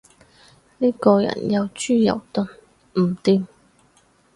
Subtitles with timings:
[0.79, 2.47] 呢個人又豬又鈍，
[2.93, 3.45] 唔掂